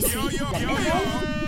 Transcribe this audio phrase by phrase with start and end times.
[0.00, 1.41] 加油加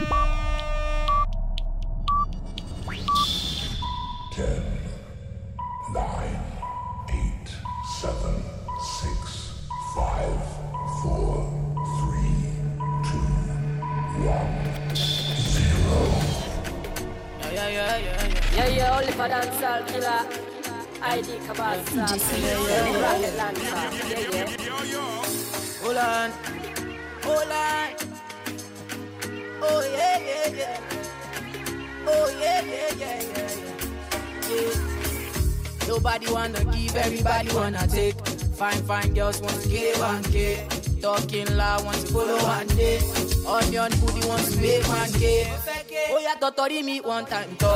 [46.40, 47.66] Totori me one time, to.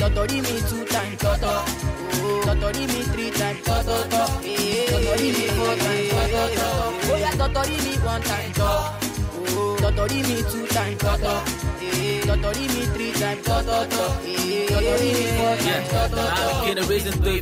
[0.00, 1.52] Totori me two time, to to.
[2.44, 4.22] Totori me three time, to to to.
[4.90, 6.68] Totori me four time, to to to.
[7.12, 8.68] Oh yeah, totori me one time, to.
[9.82, 11.79] Totori me two time, to to.
[11.80, 14.04] Totori me three to to to.
[14.68, 14.94] To to
[16.14, 16.40] to.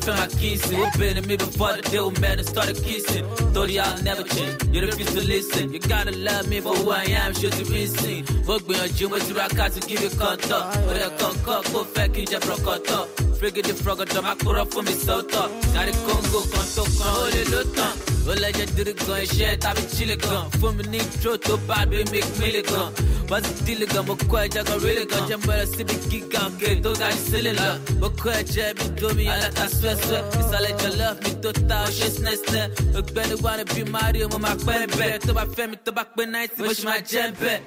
[0.09, 0.79] For my kissing.
[0.79, 3.27] Who been to me before the deal man and started kissing?
[3.53, 4.63] Thought y'all never change.
[4.73, 5.73] You refuse to listen.
[5.73, 7.35] You gotta love me for who I am.
[7.35, 8.25] Should you be seen?
[8.47, 10.87] Fuck me on you, but you rock to give you contact.
[10.87, 13.09] But I can't go fake, you just broke out.
[13.39, 15.51] Frigga the frog, I'm a kura for me so tough.
[15.75, 20.17] Got a Congo, can't talk, hold it, look ó lẹ́jẹ̀ dúró gan iṣẹ́ tàbí chile
[20.25, 22.89] gan fún mi ní intro tó bá bí make mílì gan
[23.31, 26.69] bá ti dílé gan mo kọ́ ẹja gan rélé gan jẹ́ mọ́ra síbi gíga òkè
[26.85, 27.69] tó ga jù sílẹ̀ lọ
[28.01, 32.65] mo kọ́ ẹ̀jẹ̀ mi domi aláta swẹ́swẹ́ ìsàlẹ̀ jọlọ́ mi tó ta ọṣẹ́ sinẹ́sinẹ́
[32.99, 36.03] ògbẹ́ni wà ní bí mario mo máa pẹ́ bẹ́ẹ̀ tó bá fẹ́ mi tó bá
[36.15, 37.61] pé náìtì mo ṣì máa jẹ́ bẹ́ẹ̀.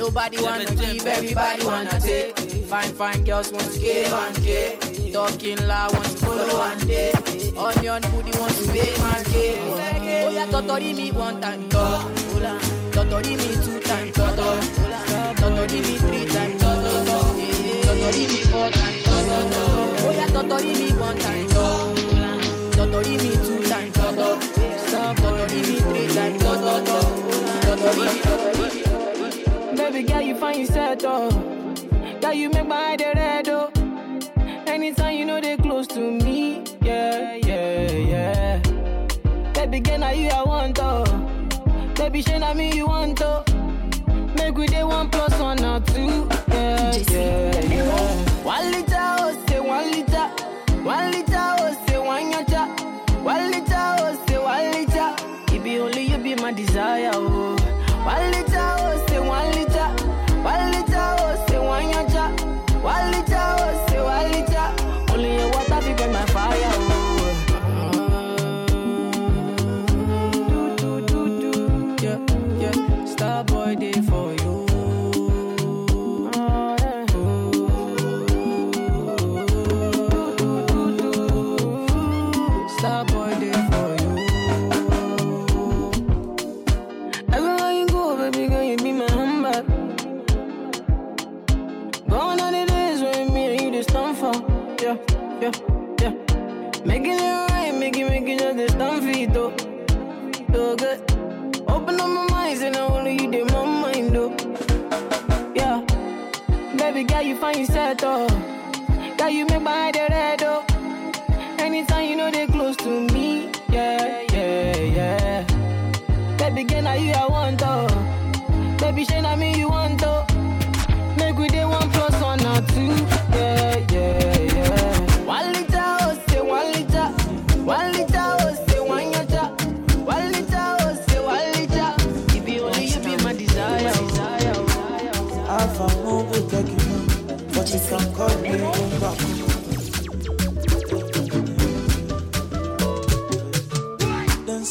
[0.00, 2.32] Nobody wanna give, everybody wanna take.
[2.70, 5.12] Fine, fine girls want to give and get.
[5.12, 7.12] Talking loud, want to follow and day.
[7.64, 9.56] Onion booty want to make man get.
[10.26, 11.68] Oh yeah, totori me one time,
[13.08, 13.16] to.
[13.16, 14.20] Totori me two time, to.
[15.40, 16.64] Totori me three time, to.
[17.86, 19.12] Totori me four time, to.
[20.06, 21.64] Oh yeah, totori me one time, to.
[22.76, 24.00] Totori me two time, to.
[24.90, 26.44] Totori me three time, to.
[27.64, 28.68] Totori me, totori
[29.70, 29.76] me.
[29.76, 31.30] Baby girl, you find yourself, oh.
[32.20, 33.70] Girl, you make my head red, oh.
[34.66, 38.60] Anytime you know they close to me, yeah, yeah, yeah.
[39.54, 41.04] Baby girl, now you I want, oh.
[42.06, 43.42] Baby, shey na me you want, to.
[44.36, 48.44] Make we day one plus one or two, yeah, yeah, yeah.
[48.44, 50.28] One liter, oh, say one liter.
[50.84, 51.35] One liter,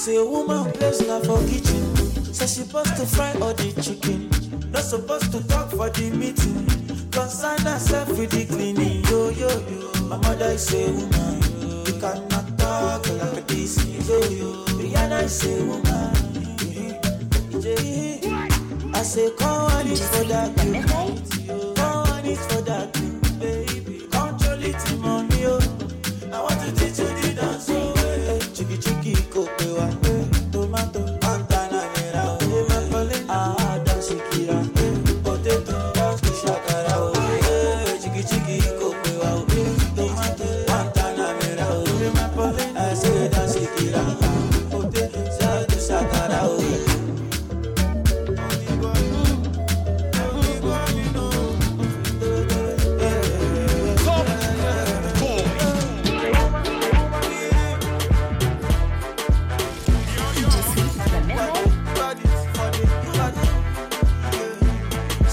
[0.06, 1.82] say woman place na for kitchen.
[2.32, 4.30] Say she supposed to fry all the chicken.
[4.72, 6.62] Not supposed to talk for the meeting.
[7.10, 9.04] Concern herself with the cleaning.
[9.10, 9.90] Yo yo yo.
[10.06, 11.42] My mother is a woman.
[11.88, 13.82] You cannot talk like this.
[14.08, 14.50] Yo yo.
[14.78, 16.14] Rihanna is a woman.
[18.94, 20.54] I say come on it for that.
[21.32, 21.35] you.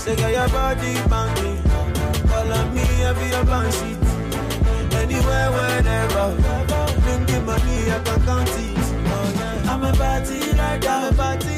[0.02, 1.62] Say, girl, your body banging.
[2.34, 3.96] All of me, I be your banshee.
[4.98, 6.26] Anywhere, whenever.
[7.02, 8.78] Bring the money, I can count it.
[9.14, 11.04] Oh, I'm a party like that.
[11.04, 11.51] I'm a party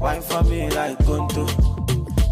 [0.00, 1.46] Wine for me like Gonto.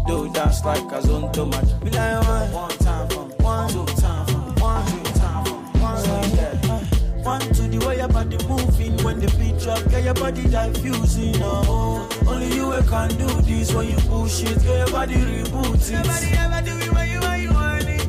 [0.07, 1.65] Do dance like a Azonto, man.
[1.83, 5.45] Be like one, one time for me, one, two time for me, one, three time
[5.45, 7.23] for me, one, so yeah.
[7.23, 11.35] One to the way your body moving when the beat drop, get your body diffusing.
[11.43, 15.91] Oh, only you can do this when you push it, get your body rebooting.
[15.91, 18.07] Nobody ever do it when you want it.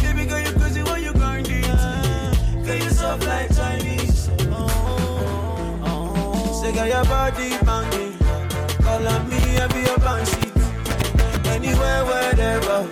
[0.00, 2.64] Baby girl, you crazy when you going it.
[2.64, 4.30] Girl, you soft like Chinese.
[4.50, 6.62] Oh, oh, oh.
[6.62, 8.05] Say, so get your body banging
[9.06, 11.46] and me, I be your bandit.
[11.46, 12.85] Anywhere, wherever.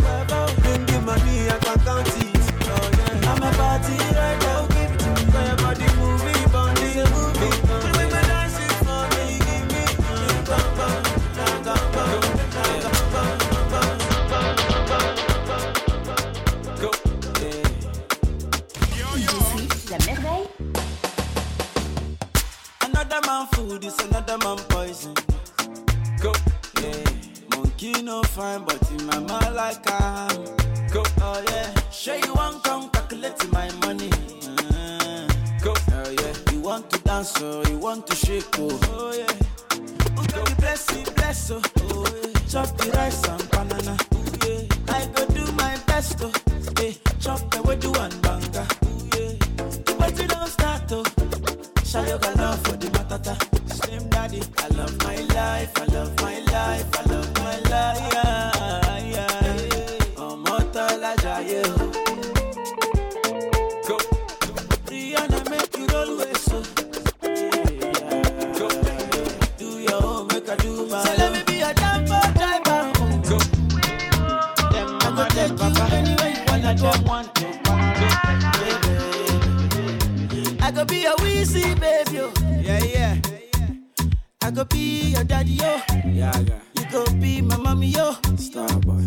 [86.14, 86.38] Yeah.
[86.78, 88.12] You could be my mommy, yo.
[88.36, 89.02] Star boy.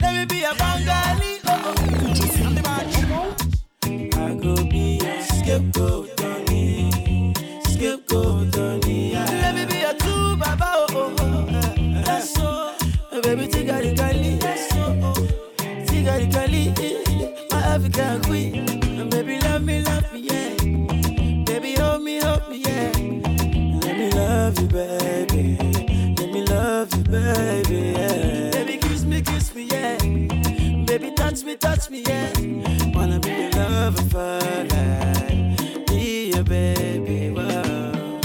[0.00, 1.74] Let me be a Bengali, oh.
[2.44, 2.62] I'm the.
[3.82, 6.13] I could be a scapegoat.
[35.88, 37.30] be baby.
[37.30, 38.20] Whoa.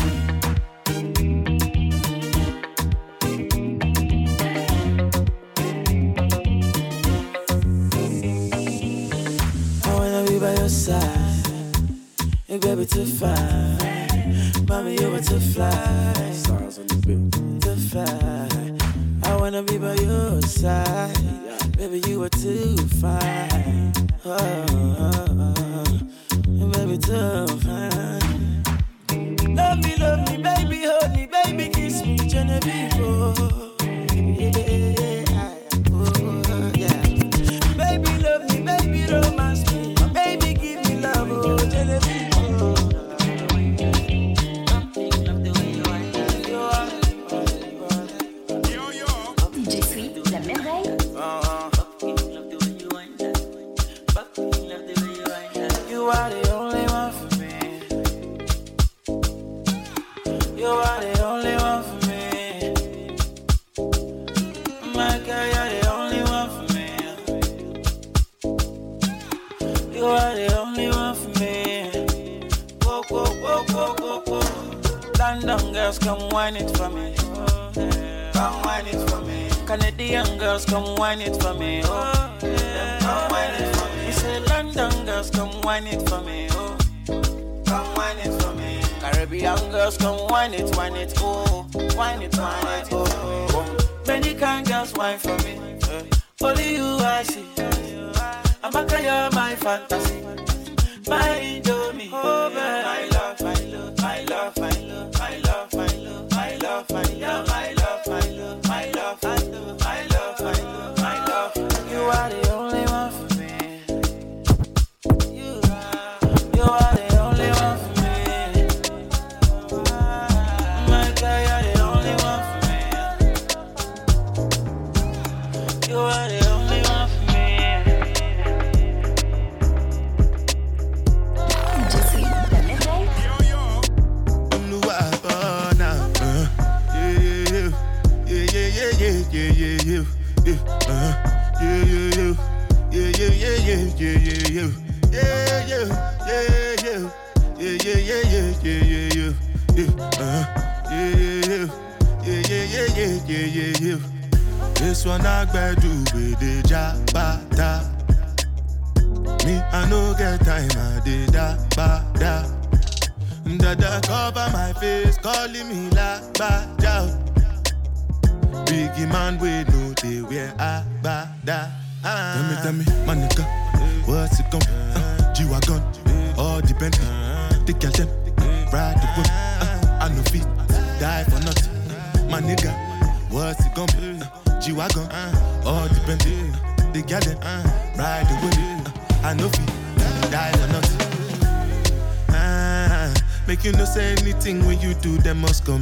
[9.83, 11.45] I wanna be by your side,
[12.47, 12.85] baby.
[14.67, 15.11] Mommy, you
[15.57, 16.33] are.
[16.33, 16.95] Stars on the
[19.23, 21.77] I wanna be by your side.
[21.77, 23.93] Baby, you too fine.
[24.25, 24.37] Oh,
[24.69, 25.25] oh.
[25.27, 25.28] oh
[26.89, 27.65] be tough.
[29.47, 32.93] Love me, love me, baby, hold me, baby, kiss me, Genevieve.
[32.95, 33.68] Oh.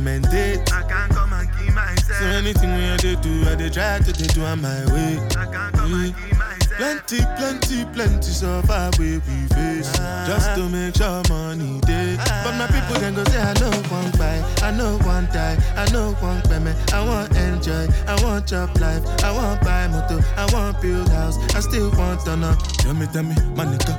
[0.04, 0.74] Them must commend it.
[0.74, 2.20] I can't come and keep myself.
[2.20, 5.20] So anything we dey do, I dey try to do on my way.
[5.38, 6.78] I can't come and keep myself.
[6.78, 9.92] Plenty, plenty, plenty suffer we we face
[10.28, 12.16] just to make sure money day.
[12.44, 15.90] But my people then go say I know one buy, I know one die, I
[15.92, 16.78] know one payment.
[16.94, 21.38] I want enjoy, I want job life, I want buy motor, I want build house,
[21.56, 22.56] I still want to know.
[22.80, 23.98] Tell me, tell me, my nigga,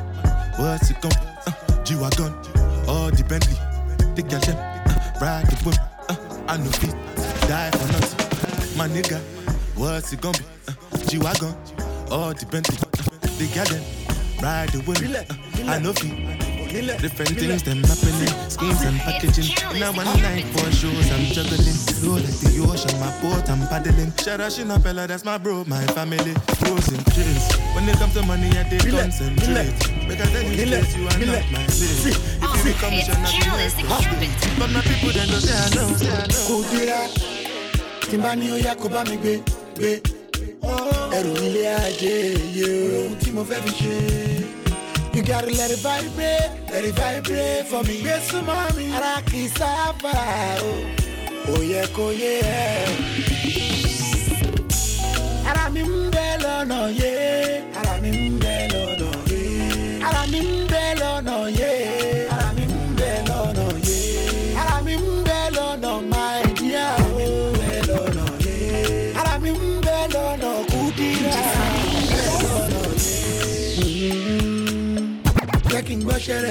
[0.59, 1.11] what's it gon'
[1.47, 2.33] uh, G-Wagon,
[2.87, 3.57] all the Bentley,
[4.14, 4.77] the girl them,
[5.20, 5.76] ride the whip,
[6.08, 6.16] uh,
[6.48, 6.94] I know fit,
[7.48, 8.78] die for nothing.
[8.78, 9.18] My nigga,
[9.76, 10.44] what's it gon' be?
[10.68, 11.54] Uh, G-Wagon,
[12.10, 13.84] all the Bentley, uh, the girl them,
[14.42, 16.38] ride the whip, uh, I know fit.
[16.68, 19.56] Different things them happening, schemes and packaging.
[19.80, 21.72] Now one night for shows I'm juggling.
[21.96, 24.12] Flow like the ocean, my boat I'm paddling.
[24.20, 26.34] Shout out Shina Peller, that's my bro, my family.
[26.60, 27.48] Frozen chains.
[27.75, 29.72] When it comes to money, I did concentrate.
[30.06, 32.04] Because then you place you are not my place.
[32.04, 36.26] If you become a shana, But my people then go say I know, say I
[36.28, 36.44] know.
[36.48, 37.00] kò dira
[38.08, 39.40] tí n bá ní ó yá kó bá mi gbé
[39.76, 40.00] gbé
[41.16, 42.68] ẹrù ilé ajé yé
[43.00, 44.57] ohun tí mo fẹ́ fi ṣe.
[45.18, 47.96] You gotta let it vibrate, let it vibrate for me.
[48.04, 50.14] Gbé súnmọ́ mi, ara kì í sábà
[50.62, 51.50] oh.
[51.50, 53.17] o, ò kó yé ẹ.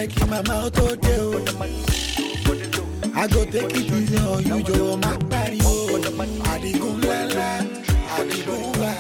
[0.08, 1.18] like in my mouth oh, all day.
[1.20, 1.44] Oh.
[3.16, 5.60] I go take it easy on you, yo, my body.
[5.64, 5.96] Oh.
[6.46, 7.60] I go la la,
[8.12, 8.92] I go la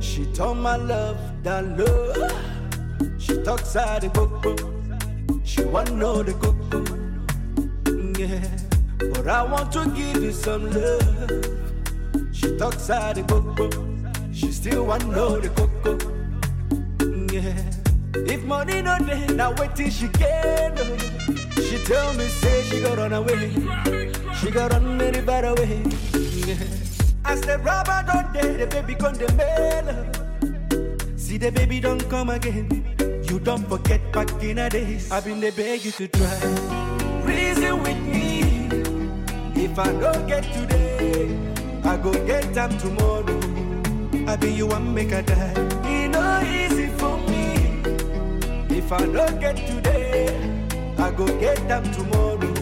[0.00, 2.32] She told my love that love.
[3.18, 4.56] She talks out the coco.
[5.44, 7.03] She want know the coco.
[9.24, 11.30] But I want to give you some love.
[12.30, 13.70] She talks out the coco.
[14.34, 15.96] She still want know the coco.
[17.32, 17.56] Yeah,
[18.30, 20.76] if money no day, now wait till she get.
[21.56, 23.50] She tell me say she got run away.
[24.34, 25.82] She got run very far away.
[26.12, 26.56] Yeah.
[27.24, 31.16] As the rubber don't day, the baby gone the mail.
[31.16, 32.68] See the baby don't come again.
[33.24, 35.10] You don't forget back in the days.
[35.10, 37.24] I've been the beg you to try.
[37.24, 38.53] Reason with me.
[39.76, 41.36] If I don't get today,
[41.82, 43.40] I go get them tomorrow.
[44.24, 45.52] I be you one make a die.
[45.82, 47.82] It no easy for me.
[48.70, 50.28] If I don't get today,
[50.96, 52.53] I go get them tomorrow.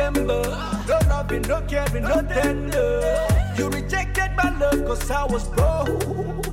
[0.00, 0.42] December.
[0.88, 3.28] No loving, no caring, no tender.
[3.56, 6.46] You rejected my love cause I was broke.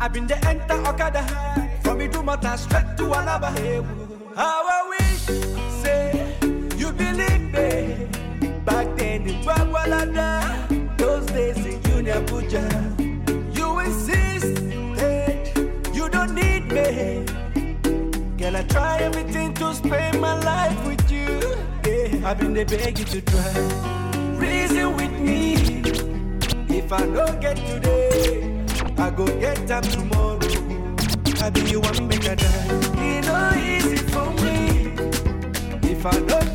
[0.00, 1.22] I've been the enter Okada.
[1.82, 3.50] From Idumota straight to Alaba.
[4.34, 5.22] How I wish,
[5.82, 6.36] say,
[6.78, 8.08] you believe me.
[8.64, 12.64] Back then in Gwagwalada, those days in Union Abuja.
[13.56, 14.62] You insist,
[15.94, 17.26] you don't need me.
[18.38, 20.95] Can I try everything to spend my life with
[22.26, 23.52] I've been there begging to try.
[24.34, 25.54] Reason with me.
[26.76, 28.64] If I don't get today,
[28.98, 30.40] I go get them tomorrow.
[31.40, 32.80] I be you want make a die.
[32.98, 34.90] It no easy for me.
[35.88, 36.45] If I don't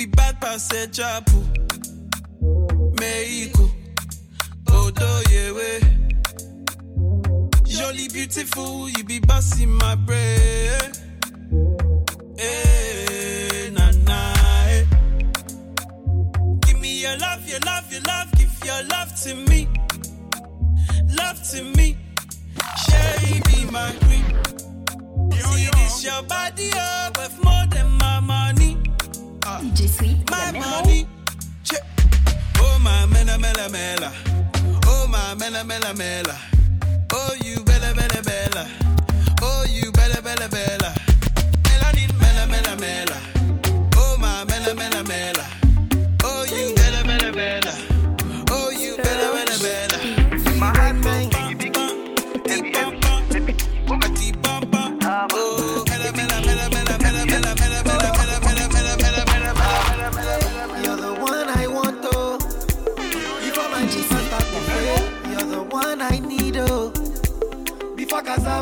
[0.00, 1.38] be bad past a chapu.
[2.98, 3.70] Mexico,
[4.72, 5.80] Odo yewe.
[7.66, 10.92] Jolly beautiful, you be busting my brain.
[12.38, 14.32] Hey, na na.
[14.68, 14.84] eh.
[16.64, 19.68] Give me your love, your love, your love, give your love to me
[21.18, 21.96] love to me.
[22.88, 24.24] Sherry be my queen.
[25.32, 28.79] See this your body up with more than my money.
[29.60, 31.06] Suis la My money.
[31.64, 31.82] Che-
[32.60, 34.10] Oh my mela mela mela.
[34.86, 36.34] Oh my mela mela mela.
[37.12, 38.66] Oh you bella bella bella.
[39.42, 40.94] Oh you bella bella bella.
[41.68, 43.16] Melanin mela mela mela.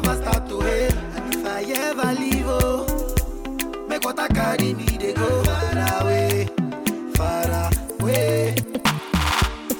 [0.00, 4.84] Cassava start to hail, and if I ever leave, oh, make what I carry me,
[4.84, 5.42] they go.
[5.42, 6.48] Far away,
[7.14, 8.54] far away.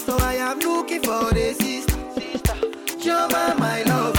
[0.05, 2.55] So I am looking for the sister, sister,
[2.99, 4.18] Joma, my lover,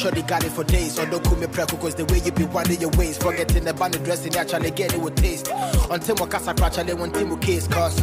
[0.00, 0.98] sure they got it for days.
[0.98, 3.22] Or don't call me preco, cause the way you be winding your waist.
[3.22, 5.50] Forgetting the the dressing, actually get it with taste.
[5.90, 8.02] Until my casa crash, I want team with case, cause.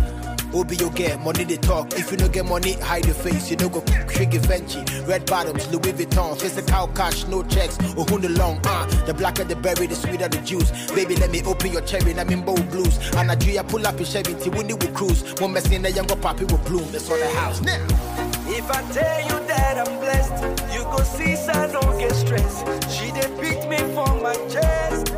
[0.54, 1.94] Obi you get money to talk.
[1.94, 3.52] If you no get money, hide your face.
[3.52, 4.80] You no go trigger Vinci.
[5.06, 8.88] Red bottoms, Louis Vuitton, physical cash, no checks, Ohh, who the long ah.
[8.88, 10.72] Uh, the blacker the berry, the sweeter the juice.
[10.92, 12.98] Baby, let me open your cherry, I'm in bold blues.
[13.18, 15.22] And I do pull up in Chevy, T Winnie will cruise.
[15.42, 16.90] One mess in the younger poppy will bloom.
[16.94, 18.37] This on the house now.
[18.58, 20.34] If I tell you that I'm blessed,
[20.74, 22.66] you go see, so don't get stressed.
[22.90, 25.14] She did beat me for my chest.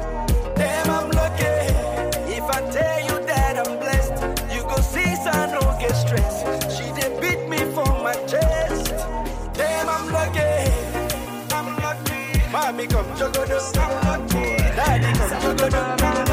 [0.56, 1.46] Damn, I'm lucky.
[2.36, 4.12] If I tell you that I'm blessed,
[4.54, 6.76] you go see, so don't get stressed.
[6.76, 8.92] She did beat me for my chest.
[9.54, 10.52] Damn, I'm lucky.
[11.56, 12.52] I'm lucky.
[12.52, 14.28] Mommy come juggle the I'm.
[14.76, 16.29] Daddy come juggle the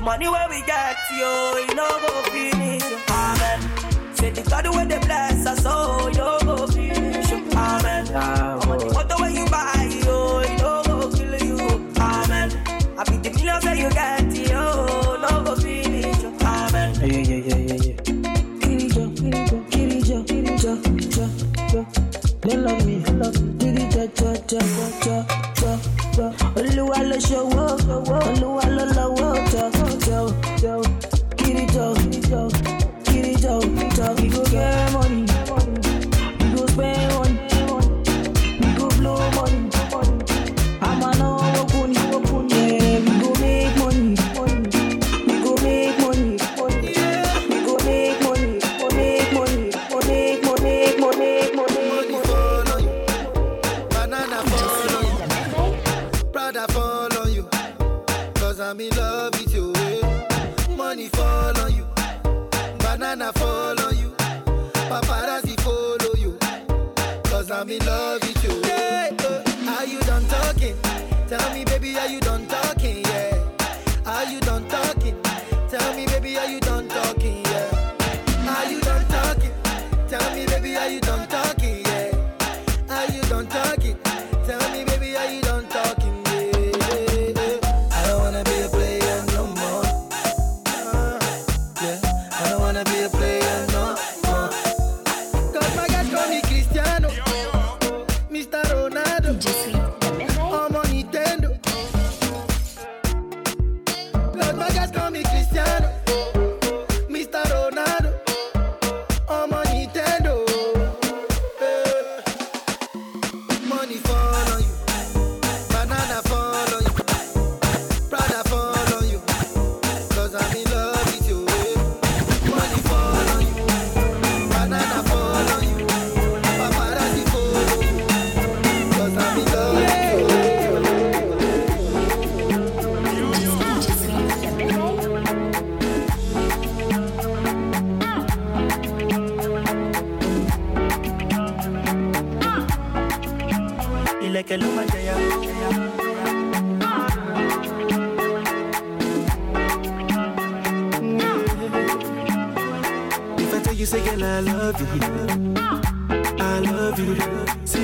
[0.00, 2.82] The money where we get, yo, you know go finish.
[3.10, 3.60] Amen.
[4.16, 7.30] Say the God where they bless us, oh, you know go finish.
[7.30, 8.06] Amen.
[8.06, 11.58] How what the way you buy, yo, you know go kill you.
[12.00, 12.48] Amen.
[12.96, 16.24] I be the millions that you get, yo, no go finish.
[16.48, 16.94] Amen.
[16.94, 17.96] Yeah, yeah, yeah, yeah, yeah.
[18.56, 21.28] Kirijo, Kirijo, Kirijo, Kirijo, Kirijo,
[21.68, 22.40] Kirijo.
[22.40, 23.52] They love me, love me.
[23.58, 25.40] Kirijo, Kirijo, Kirijo, Kirijo.
[26.56, 27.64] Olúwa ló ṣòwò,
[28.10, 28.64] Olúwa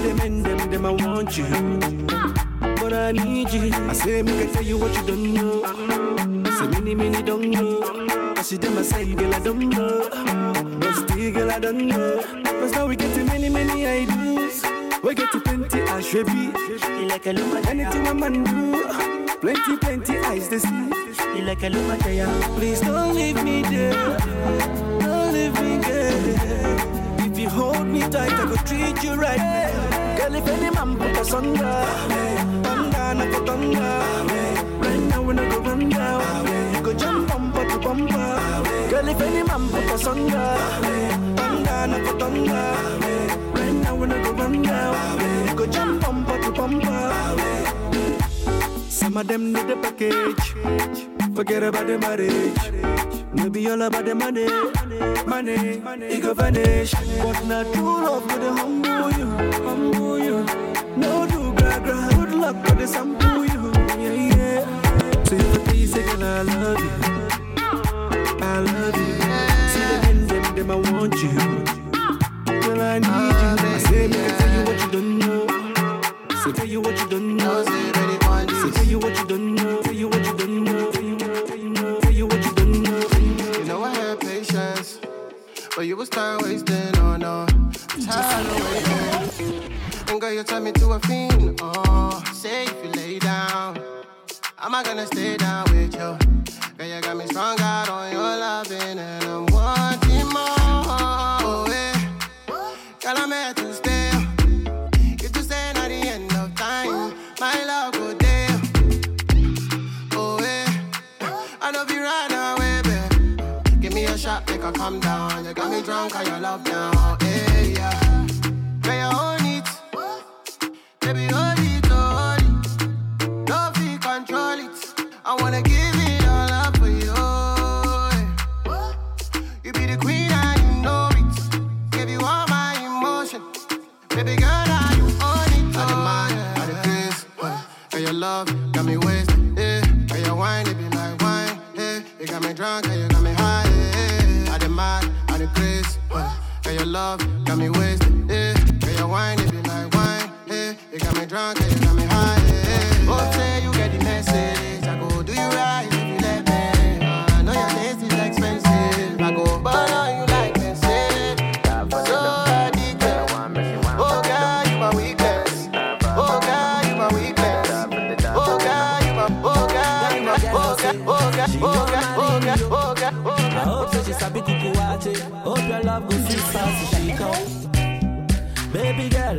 [0.07, 1.47] the men, them, them, I want you.
[2.81, 3.73] But I need you.
[3.73, 5.65] I say, make I tell you what you don't know.
[6.59, 8.35] Say, many, many don't know.
[8.37, 10.09] I see them, I say, girl, I don't know.
[10.81, 12.23] But still, girl, I don't know.
[12.61, 14.65] Cause now we get to many, many ideas.
[15.03, 16.53] We get to plenty, I should be.
[17.07, 19.37] Like a lumber, anything a man do.
[19.41, 21.43] Plenty, plenty eyes they see.
[21.43, 21.97] Like a lumber,
[22.57, 23.93] please don't leave me there.
[25.01, 27.27] Don't leave me there.
[27.27, 29.76] If you hold me tight, I could treat you right.
[30.37, 31.57] If any man put us under,
[32.63, 33.93] thunder, not go thunder.
[34.85, 36.75] Right now we not go run down.
[36.75, 38.29] You go jump bumper to bumper.
[38.91, 40.47] Girl, if any man put us under,
[41.37, 42.67] thunder, not go thunder.
[43.55, 45.49] Right now we not go run down.
[45.49, 47.13] You go jump bumper to bumper.
[48.89, 50.55] Some of them need a package.
[51.35, 53.16] Forget about the marriage.
[53.37, 54.47] No be all about the money,
[55.27, 56.07] money, money.
[56.07, 56.93] it go vanish.
[57.23, 59.27] But not true love go the humble you,
[59.65, 60.45] humble you.
[60.97, 63.73] No do gra gra, good luck go the sample you,
[64.03, 65.25] yeah yeah.
[65.25, 66.91] So you please say I love you,
[68.43, 69.15] I love you.
[69.73, 71.39] See the end them them I want you,
[72.63, 73.53] girl I need you.
[73.69, 75.47] I say me tell you what you don't know,
[76.43, 79.41] so tell you what you don't know, so tell you what you don't.
[79.41, 79.46] Know.
[90.97, 91.36] a fiend.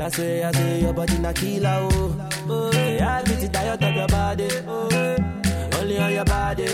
[0.08, 2.16] I say, I say your body na killer, oh.
[2.48, 4.48] Oh, yeah, I get it diet of your body.
[4.66, 4.88] Oh,
[5.82, 6.66] only on your body.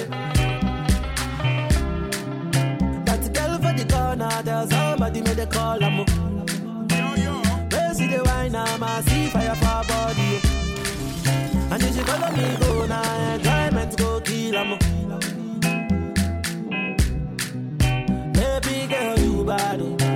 [3.02, 6.06] That girl for the corner, there's somebody made a call, I'm
[7.72, 10.40] Where see the wine, I'm a see fire for body.
[11.72, 14.78] And if she follow me, go now, enjoyment go kill, I'm
[18.32, 20.13] Baby girl, you bad, oh.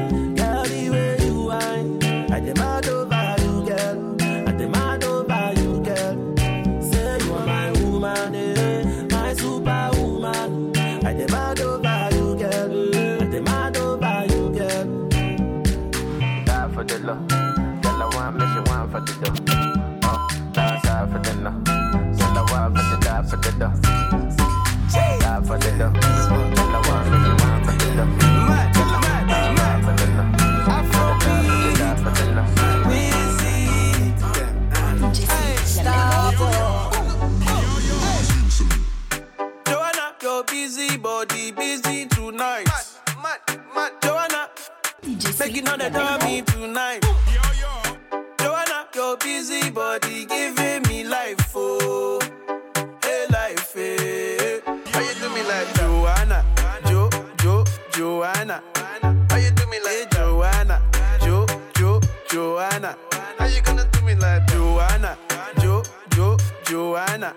[19.07, 20.53] She want for the dough.
[20.53, 21.51] Die side for the no.
[22.17, 23.73] Sell I for the die for the dough.
[25.19, 25.93] Die for the dough.
[26.55, 28.11] Girl, I want me, she want for the dough.
[29.83, 30.23] For the no.
[30.33, 30.71] Die
[36.37, 36.77] for the.
[39.65, 42.67] Joanna, your busy body busy tonight.
[44.03, 44.49] Joanna,
[45.39, 47.06] making all the dummy tonight.
[49.77, 52.19] Body giving me life, oh,
[53.03, 54.59] hey life, hey.
[54.65, 56.43] How you do me like Joanna,
[56.87, 58.63] Jo, Jo, Joanna?
[59.29, 60.81] How you do me like eh, Joanna,
[61.21, 62.97] Jo, Jo, Joanna?
[63.37, 65.15] How you gonna do me like Joanna,
[65.59, 65.83] Jo,
[66.15, 67.35] Jo, Joanna,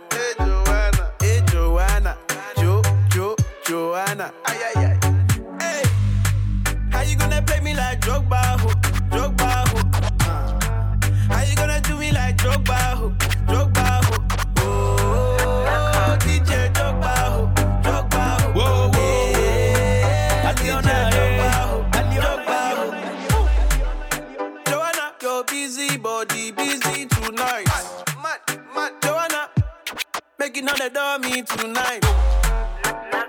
[30.60, 32.02] making all the dummy tonight.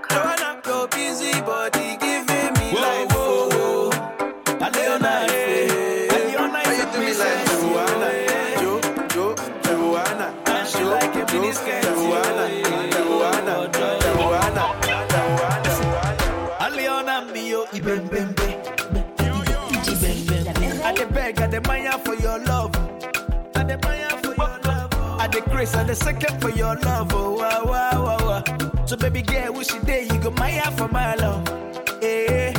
[0.09, 3.07] Joanna, your busy body giving me whoa, life.
[3.11, 3.89] Oh, oh.
[4.59, 6.07] Aliona, eh.
[6.37, 8.09] How you do me like Joanna?
[8.61, 10.27] Jo, Jo, Joanna.
[10.45, 11.90] Jo, Jo, Joanna.
[25.61, 27.13] Grace, I dey second for your love.
[27.13, 28.85] Oh, wow, wow, wow, wow.
[28.87, 31.47] So baby girl, wish you day you go maya for my love.
[32.01, 32.51] Eh,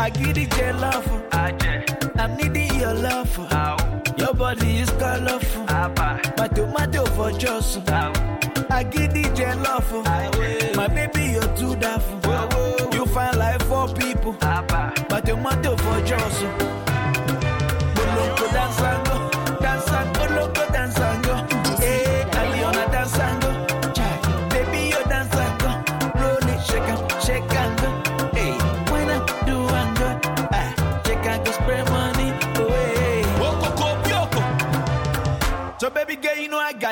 [0.00, 1.06] I give it your love.
[1.34, 3.36] I'm needing your love.
[4.16, 5.64] Your body is colorful.
[6.38, 7.86] My tomato for just.
[7.90, 9.92] I give it your love.
[10.74, 12.08] My baby, you're too daft.
[12.94, 14.32] You find life for people.
[14.40, 16.87] But tomato for just.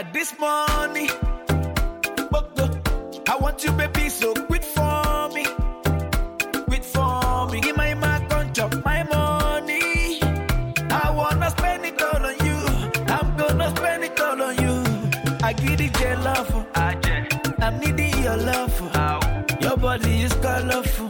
[0.03, 1.09] Got this money.
[2.31, 2.65] Boko,
[3.29, 5.45] I want you, baby, so quit for me.
[6.69, 7.61] Quit for me.
[7.63, 7.95] Give my
[8.37, 10.21] on chop my money.
[10.91, 12.59] I wanna spend it all on you.
[13.15, 14.77] I'm gonna spend it all on you.
[15.43, 16.67] I give it your love.
[17.65, 18.77] I'm needing your love.
[19.63, 21.09] Your body is colorful.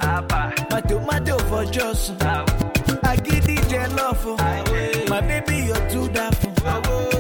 [0.70, 2.12] My tomato for just.
[2.22, 4.24] I give it your love.
[5.08, 7.15] My baby, you're too daft.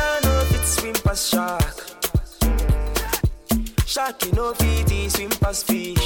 [0.00, 1.74] I know fit swim past shark.
[3.86, 5.97] Shark, you know fit swim past fish.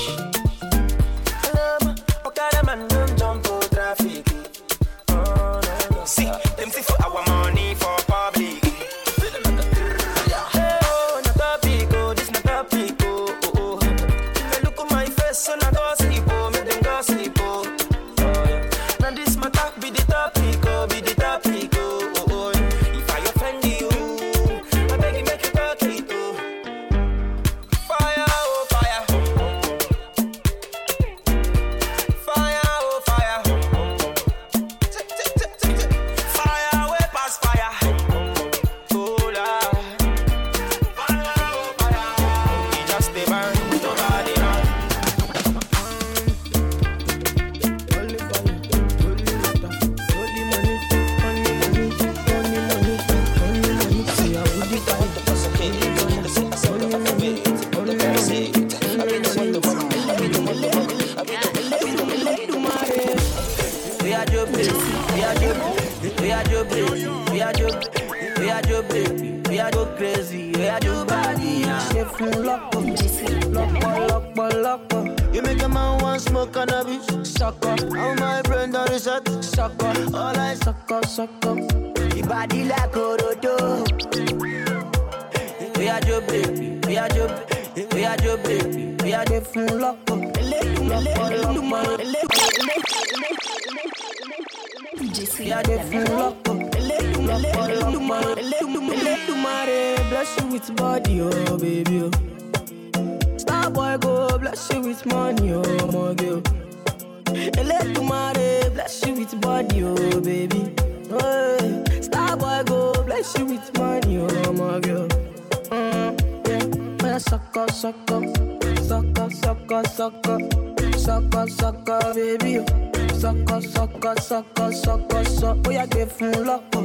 [125.42, 126.82] sọ ó yá gbé fún lọ́pọ̀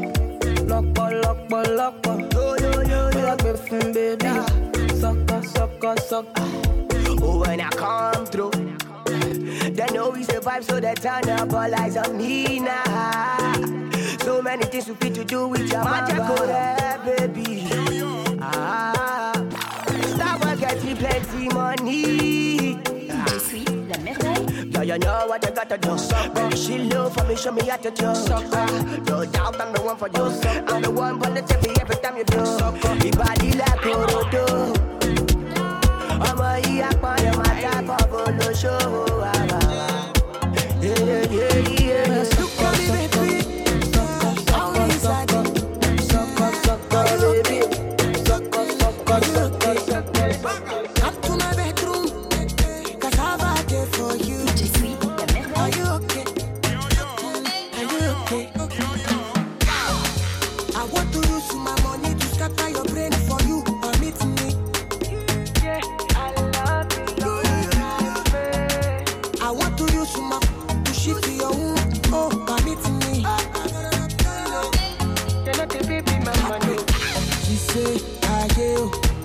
[0.70, 2.45] lọ́pọ̀ lọ́pọ̀ lọ́pọ̀ ó
[3.28, 4.32] yá gbé fún bébí
[5.01, 6.43] sọkọ sọkọ sọkọ.
[7.28, 8.51] Oh, when I come through,
[9.78, 13.53] they know we survive, so they turn up all eyes on me now.
[14.26, 16.45] So many things we fit to do with your magical
[17.05, 17.68] baby.
[18.41, 19.34] Ah,
[20.20, 22.57] that one get you plenty money
[23.48, 24.70] suis la merveille.
[24.72, 25.98] Girl, you know what you gotta do.
[25.98, 28.06] Suck, Baby, she low for me, show me how to do.
[29.10, 30.26] No doubt I'm the one for you.
[30.68, 32.45] I'm the one for the tippy every time you do.
[32.45, 34.36] Suck, your body like corrode.
[34.38, 34.45] I'm Orodo.
[36.30, 39.02] ọmọ yìí apá yẹn máa dábọ̀ bolo ṣòwò
[39.34, 39.86] àbàbà.
[77.88, 77.98] ayé
[78.40, 79.16] ayé o.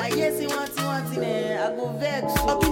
[0.00, 2.38] I guess he wants, he wants in I go vex.
[2.40, 2.69] Okay.